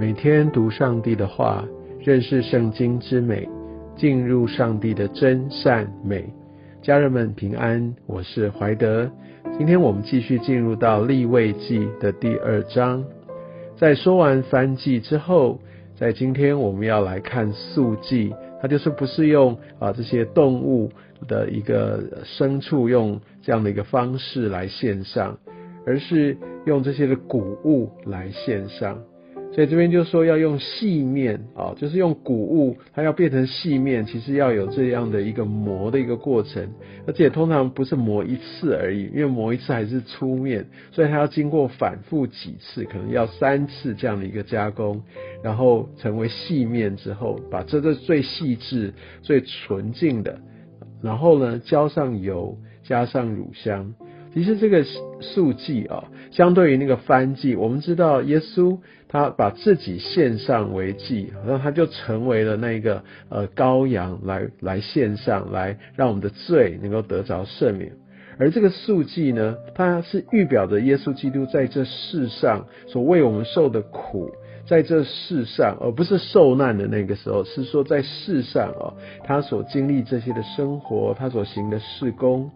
[0.00, 1.66] 每天读上帝的话，
[1.98, 3.48] 认识圣经之美，
[3.96, 6.32] 进入上帝的真善美。
[6.80, 9.10] 家人们平安，我是怀德。
[9.58, 13.04] 今天我们继续进入到立位记的第二章。
[13.76, 15.58] 在说完翻记之后，
[15.96, 20.92] 在今天我们要来看素记，它就是不是用啊这些动物
[21.26, 25.36] 的一个牲畜用这样的一个方式来献上，
[25.84, 28.96] 而是用这些的谷物来献上。
[29.50, 36.70] 所以这边就说要用细面啊，就是用谷物，它要变成细面，其实要有这样的一个磨的一个过程，
[37.06, 45.02] 而且通常不是磨一次而已，因为磨一次还是粗面，所以它要经过反复几次，可能要三次这样的一个加工，
[45.42, 50.38] 然后成为细面之后，把这个最细致、最纯净的，
[51.02, 53.92] 然后呢浇上油，加上乳香。
[54.38, 54.84] 其实这个
[55.20, 67.90] 素祭啊，相对于那个翻祭，我们知道耶稣他把自己献上为祭，然后他就成为了那个呃羔羊来来献上来，让我们的罪能够得着赦免。
[68.38, 74.30] 而这个素祭呢，它是预表着耶稣基督在这世上所为我们受的苦，
[74.68, 82.48] 在这世上，而不是受难的那个时候，是说在世上哦，他所经历这些的生活，他所行的事工。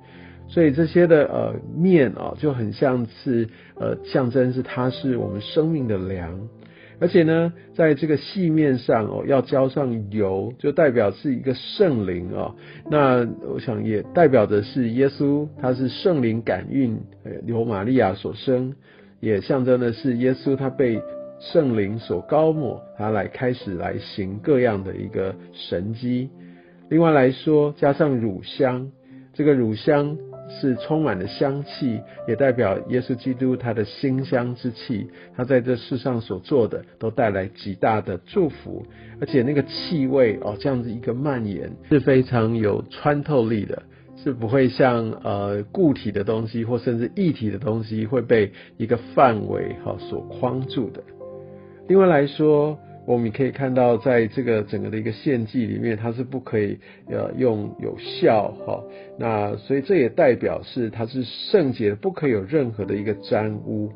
[0.48, 6.48] 所以这些的呃面啊，就很像是呃象征是它是我们生命的粮，
[7.00, 12.54] 而且呢，在这个细面上哦，要浇上油，就代表是一个圣灵啊。
[12.90, 17.00] 那我想也代表的是耶稣，他是圣灵感孕，
[17.46, 18.74] 由玛利亚所生，
[19.20, 21.00] 也象征的是耶稣他被
[21.40, 26.28] 圣灵所高抹，他来开始来行各样的一个神迹。
[26.90, 28.90] 另外来说，加上乳香，
[29.32, 30.18] 这个乳香。
[30.60, 38.84] 是充满了香气，也代表耶稣基督他的馨香之气，他在这世上所做的都带来极大的祝福，
[39.20, 43.82] 而且那个气味哦，这样子一个蔓延是非常有穿透力的，
[44.16, 51.02] 是不会像呃固体的东西或甚至液体的东西会被一个范围哈所框住的。
[51.88, 52.78] 另外来说。
[53.04, 58.80] 我们可以看到，在这个整个的一个献祭里面，它是不可以呃用有效哈，
[59.18, 63.90] 那所以这也代表是它是圣洁，不可以有任何的一个沾污。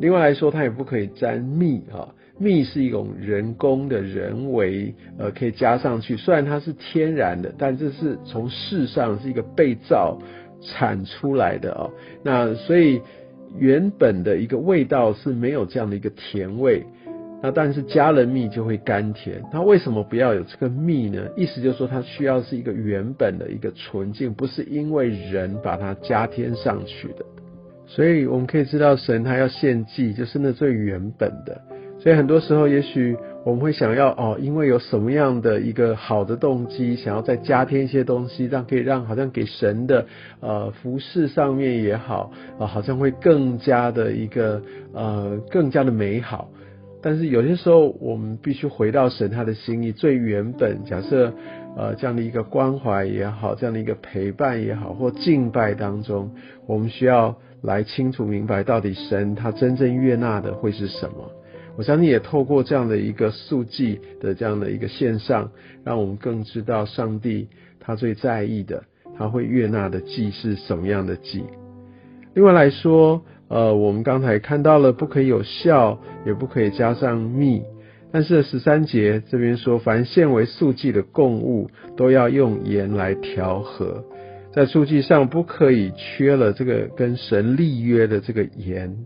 [0.00, 10.18] 另外来说，它也不可以沾蜜哈，蜜是一种人工的人为呃可以加上去，虽然它是天然的，但这是从世上是一个被造
[10.60, 11.92] 产出来的哦。
[12.24, 13.00] 那所以
[13.56, 16.84] 原本的一个味道是没有这样的一个甜味。
[17.46, 21.22] 那但是加了蜜就会甘甜，它为什么不要有这个蜜呢？
[21.36, 27.24] 意思就是说它需要是一个原本的一个纯净，不是因为人把它加添上去的。
[27.86, 31.56] 所以我们可以知道，神他要献祭，就是那最原本的。
[32.00, 40.04] 所以很多时候，也许我们会想要哦，因为有什么样的一个好的动机，想要再加添一些东西，让可以让好像给神的
[40.40, 44.60] 呃服饰上面也好啊，好像会更加的一个
[44.92, 46.50] 呃更加的美好。
[47.06, 50.82] 但是有些时候，我们必须回到神他的心意最原本。
[50.84, 51.32] 假设
[51.76, 56.32] 呃这样的一个关怀也好，这样的一个陪伴也好，或敬拜当中，
[56.66, 61.30] 我们需要来清楚明白，到底神他真正悦纳的会是什么。
[61.76, 65.52] 我相信也透过这样的一个速记的这样的一个线上，
[65.84, 68.82] 让我们更知道上帝他最在意的，
[69.16, 71.44] 他会悦纳的祭是什么样的祭。
[72.34, 73.22] 另外来说。
[73.48, 77.62] 呃，我们刚才看到了，不可以有效，也不可以加上蜜。
[78.12, 84.04] 但是十三节这边说，凡现为素祭的供物，都要用盐来调和，
[84.52, 88.96] 在素祭上不可以缺了这个跟神立约的这个盐。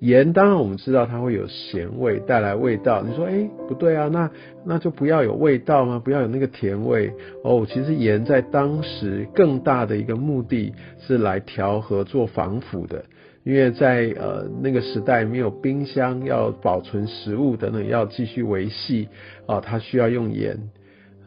[0.00, 3.02] 盐当然我们知道它会有咸味，带来味道。
[3.02, 4.30] 你说，哎，不对啊，那
[4.64, 6.00] 那就不要有味道吗？
[6.04, 7.10] 不要有那个甜味？
[7.42, 13.04] 哦，其实盐在当时更大的一个目的是来调和、做防腐的。
[13.44, 19.08] 因为在呃那个时代没有冰箱，要保存食物等等，要继续维系
[19.46, 20.58] 啊，它需要用盐。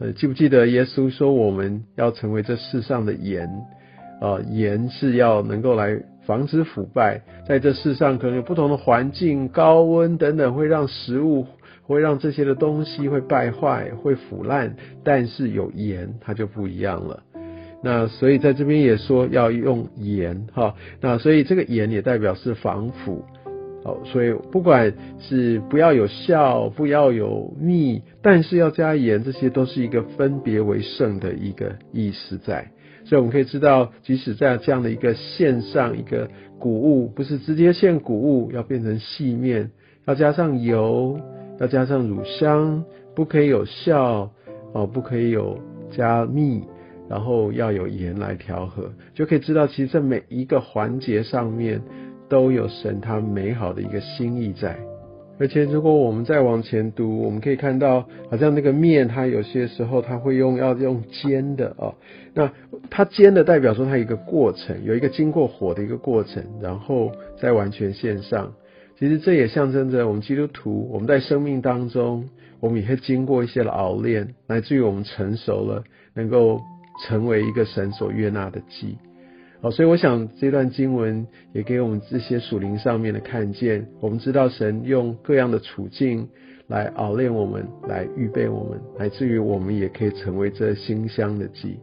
[0.00, 3.48] 呃，记不记得耶稣说我们要成为这世上的盐？
[4.20, 11.46] 啊，盐是要能够来防止腐败，在这世上可能有不同的环境、高温等等，会让食物
[11.82, 14.74] 会让这些的东西会败坏、会腐烂，
[15.04, 17.22] 但是有盐它就不一样了。
[17.82, 23.24] 那所以在这边也说要用盐哈，那所以这个盐也代表是防腐，
[23.84, 32.72] 哦，所以不管是不要有笑，不要有蜜，但是要加盐，这些都是一个分别为圣的一个意思在。
[33.04, 36.28] 所以我们可以知道，即使在这样的一个线上一个
[36.58, 39.70] 谷物，不是直接献谷物，要变成细面，
[40.06, 41.18] 要加上油，
[41.58, 42.84] 要加上乳香，
[43.14, 44.28] 不可以有酵
[44.74, 45.58] 哦，不可以有
[45.90, 46.64] 加蜜，
[47.08, 51.80] 然后要有盐来调和，就可以知道，其实在每一个环节上面
[52.28, 54.78] 都有神他美好的一个心意在。
[55.40, 61.94] 而且，如果我们再往前读，我们可以看到，好像那个面，它有些时候它会用要用煎的哦。
[62.34, 62.50] 那
[62.90, 68.52] 它煎的代表说它一个过程，有一个经过火的一个过程，然后再完全线上。
[68.98, 72.28] 其实这也象征着我们基督徒，我们在生命当中，
[72.58, 75.84] 我们也会经过一些的熬炼，乃至于我们成熟了，
[76.14, 76.60] 能够
[77.06, 78.98] 成为一个神所悦纳的祭。
[79.60, 83.86] 好，所以我想这段经文也给我们这些属灵上面的看见。
[84.00, 86.28] 我们知道神用各样的处境
[86.68, 91.80] 来熬炼我们，来预备我们，乃至于我们也可以成为这馨香的祭。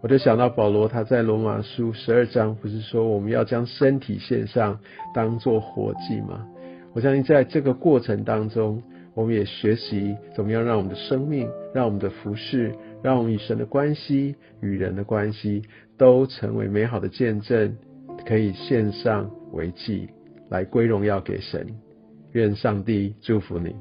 [0.00, 4.78] 我就想到保罗他在罗马书十二章不是说我们要将身体献上，
[5.14, 6.46] 当做活祭吗？
[6.94, 15.62] 我相信在这个过程当中，我们也学习怎么样让我们的生命、让我们的服饰、让我们与神的关系、与人的关系。
[15.96, 17.76] 都成为美好的见证，
[18.24, 20.08] 可以献上为祭，
[20.48, 21.66] 来归荣耀给神。
[22.32, 23.76] 愿上帝祝福你。